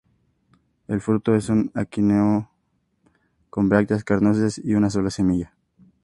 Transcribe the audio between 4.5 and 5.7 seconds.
y una sola semilla.